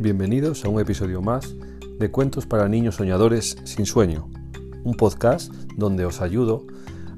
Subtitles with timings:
[0.00, 1.56] Bienvenidos a un episodio más
[1.98, 4.28] de Cuentos para Niños Soñadores sin Sueño,
[4.84, 6.64] un podcast donde os ayudo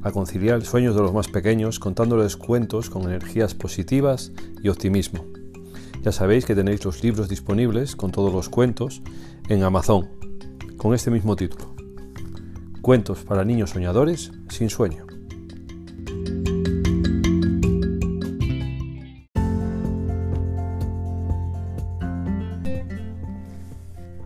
[0.01, 4.33] a conciliar sueños de los más pequeños contándoles cuentos con energías positivas
[4.63, 5.27] y optimismo.
[6.01, 9.03] Ya sabéis que tenéis los libros disponibles con todos los cuentos
[9.51, 10.09] en Amazon,
[10.79, 11.75] con este mismo título.
[12.81, 15.10] Cuentos para niños soñadores sin sueño.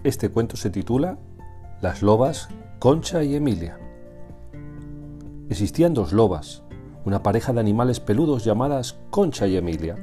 [0.05, 1.17] Este cuento se titula
[1.81, 3.79] Las lobas Concha y Emilia.
[5.49, 6.63] Existían dos lobas,
[7.07, 9.97] una pareja de animales peludos llamadas Concha y Emilia.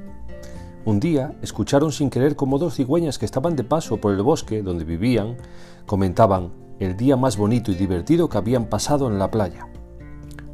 [0.85, 4.63] Un día escucharon sin querer como dos cigüeñas que estaban de paso por el bosque
[4.63, 5.37] donde vivían
[5.85, 9.67] comentaban el día más bonito y divertido que habían pasado en la playa.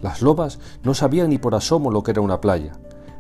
[0.02, 2.74] Las lobas no sabían ni por asomo lo que era una playa,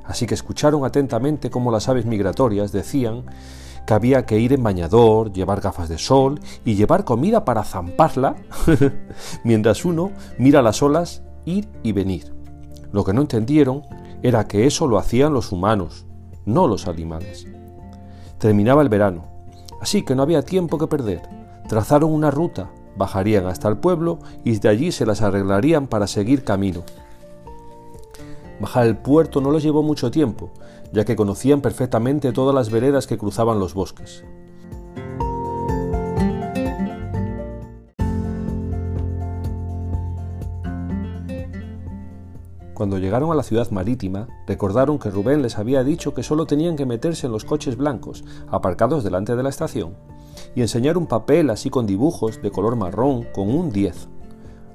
[0.03, 3.23] así que escucharon atentamente cómo las aves migratorias decían
[3.87, 8.35] que había que ir en bañador, llevar gafas de sol y llevar comida para zamparla,
[9.45, 12.35] mientras uno mira las olas ir y venir.
[12.91, 13.83] Lo que no entendieron
[14.21, 16.05] era que eso lo hacían los humanos,
[16.45, 17.47] no los animales.
[18.39, 19.23] Terminaba el verano,
[19.81, 21.21] así que no había tiempo que perder.
[21.69, 26.43] Trazaron una ruta, bajarían hasta el pueblo y de allí se las arreglarían para seguir
[26.43, 26.83] camino.
[28.59, 30.49] Bajar el puerto no les llevó mucho tiempo,
[30.91, 34.23] ya que conocían perfectamente todas las veredas que cruzaban los bosques.
[42.73, 46.75] Cuando llegaron a la ciudad marítima, recordaron que Rubén les había dicho que solo tenían
[46.75, 49.95] que meterse en los coches blancos, aparcados delante de la estación,
[50.55, 54.09] y enseñar un papel así con dibujos de color marrón con un 10,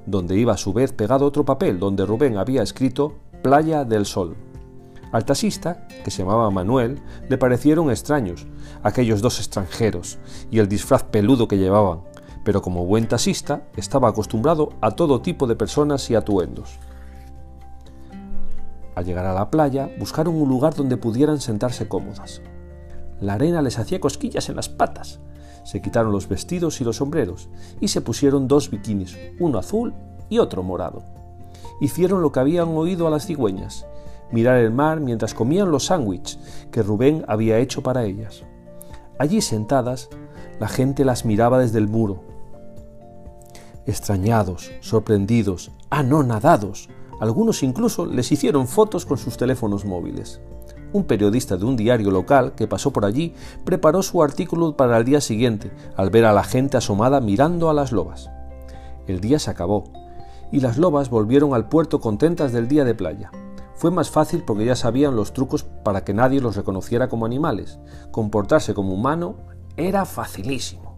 [0.05, 4.37] donde iba a su vez pegado otro papel donde Rubén había escrito Playa del Sol.
[5.11, 8.47] Al taxista, que se llamaba Manuel, le parecieron extraños
[8.83, 10.17] aquellos dos extranjeros
[10.49, 12.03] y el disfraz peludo que llevaban,
[12.45, 16.79] pero como buen taxista estaba acostumbrado a todo tipo de personas y atuendos.
[18.95, 22.41] Al llegar a la playa, buscaron un lugar donde pudieran sentarse cómodas.
[23.19, 25.19] La arena les hacía cosquillas en las patas.
[25.65, 27.49] Se quitaron los vestidos y los sombreros
[27.81, 29.93] y se pusieron dos bikinis, uno azul
[30.29, 31.22] y otro morado.
[31.83, 33.85] Hicieron lo que habían oído a las cigüeñas
[34.31, 36.39] mirar el mar mientras comían los sándwiches
[36.71, 38.43] que Rubén había hecho para ellas.
[39.19, 40.07] Allí sentadas,
[40.61, 42.23] la gente las miraba desde el muro.
[43.85, 46.87] Extrañados, sorprendidos, anonadados,
[47.19, 50.39] algunos incluso les hicieron fotos con sus teléfonos móviles.
[50.93, 53.33] Un periodista de un diario local que pasó por allí
[53.65, 57.73] preparó su artículo para el día siguiente, al ver a la gente asomada mirando a
[57.73, 58.29] las lobas.
[59.05, 59.83] El día se acabó,
[60.53, 63.31] y las lobas volvieron al puerto contentas del día de playa.
[63.73, 67.79] Fue más fácil porque ya sabían los trucos para que nadie los reconociera como animales.
[68.11, 69.35] Comportarse como humano
[69.77, 70.95] era facilísimo.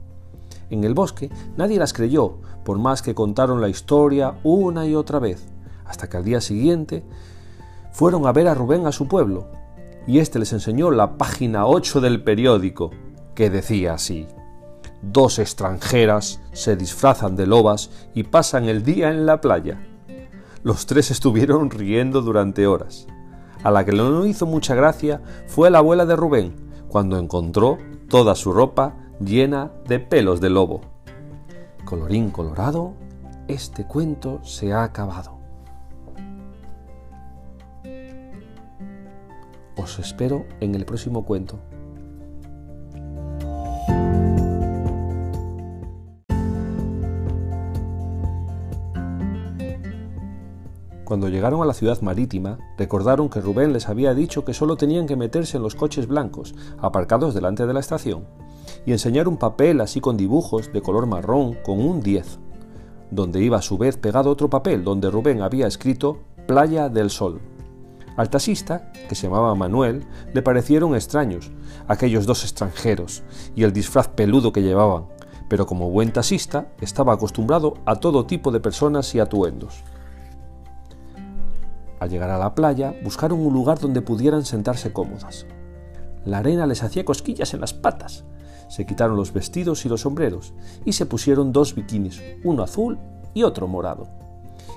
[0.70, 5.20] En el bosque nadie las creyó, por más que contaron la historia una y otra
[5.20, 5.48] vez,
[5.86, 7.06] hasta que al día siguiente
[7.94, 9.48] fueron a ver a Rubén a su pueblo,
[10.06, 12.92] y éste les enseñó la página 8 del periódico,
[13.36, 14.28] que decía así.
[15.12, 19.80] Dos extranjeras se disfrazan de lobas y pasan el día en la playa.
[20.64, 23.06] Los tres estuvieron riendo durante horas.
[23.64, 26.56] A la que no hizo mucha gracia fue la abuela de Rubén,
[26.90, 27.78] cuando encontró
[28.10, 30.82] toda su ropa llena de pelos de lobo.
[31.86, 32.96] Colorín colorado,
[33.48, 35.38] este cuento se ha acabado.
[39.78, 41.60] Os espero en el próximo cuento.
[51.16, 55.08] Cuando llegaron a la ciudad marítima, recordaron que Rubén les había dicho que solo tenían
[55.08, 58.26] que meterse en los coches blancos, aparcados delante de la estación,
[58.86, 62.38] y enseñar un papel así con dibujos de color marrón con un 10,
[63.12, 67.40] donde iba a su vez pegado otro papel donde Rubén había escrito Playa del Sol.
[68.18, 71.50] Al taxista, que se llamaba Manuel, le parecieron extraños
[71.88, 73.24] aquellos dos extranjeros
[73.56, 75.06] y el disfraz peludo que llevaban,
[75.48, 79.82] pero como buen taxista estaba acostumbrado a todo tipo de personas y atuendos.
[82.00, 85.46] Al llegar a la playa, buscaron un lugar donde pudieran sentarse cómodas.
[86.26, 88.26] La arena les hacía cosquillas en las patas.
[88.68, 90.54] Se quitaron los vestidos y los sombreros
[90.84, 92.98] y se pusieron dos bikinis, uno azul
[93.34, 94.08] y otro morado.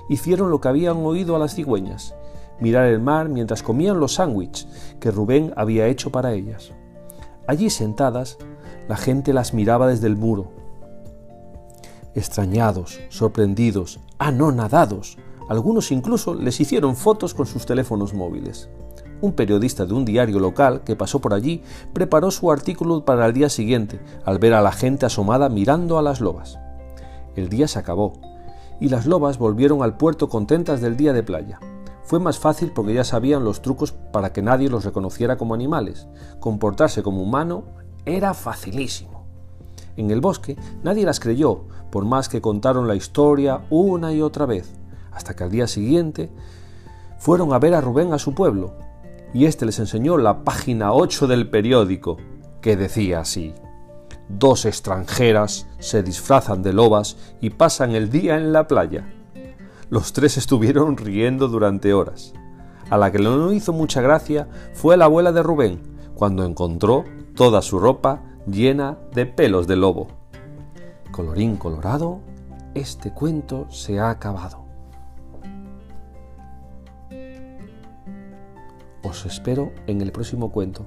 [0.09, 2.13] Hicieron lo que habían oído a las cigüeñas,
[2.59, 4.67] mirar el mar mientras comían los sándwiches
[4.99, 6.71] que Rubén había hecho para ellas.
[7.47, 8.37] Allí sentadas,
[8.87, 10.51] la gente las miraba desde el muro.
[12.13, 15.17] Extrañados, sorprendidos, anonadados,
[15.49, 18.69] algunos incluso les hicieron fotos con sus teléfonos móviles.
[19.19, 23.33] Un periodista de un diario local que pasó por allí preparó su artículo para el
[23.33, 26.59] día siguiente, al ver a la gente asomada mirando a las lobas.
[27.35, 28.13] El día se acabó,
[28.79, 31.59] y las lobas volvieron al puerto contentas del día de playa.
[32.03, 36.07] Fue más fácil porque ya sabían los trucos para que nadie los reconociera como animales.
[36.39, 37.63] Comportarse como humano
[38.05, 39.25] era facilísimo.
[39.97, 44.45] En el bosque nadie las creyó, por más que contaron la historia una y otra
[44.45, 44.78] vez,
[45.11, 46.31] hasta que al día siguiente
[47.17, 48.75] fueron a ver a Rubén a su pueblo,
[49.33, 52.17] y éste les enseñó la página 8 del periódico,
[52.61, 53.53] que decía así.
[54.27, 59.11] Dos extranjeras se disfrazan de lobas y pasan el día en la playa.
[59.89, 62.33] Los tres estuvieron riendo durante horas.
[62.89, 65.81] A la que no hizo mucha gracia fue la abuela de Rubén,
[66.15, 70.07] cuando encontró toda su ropa llena de pelos de lobo.
[71.11, 72.19] Colorín colorado,
[72.75, 74.68] este cuento se ha acabado.
[79.09, 80.85] Os espero en el próximo cuento.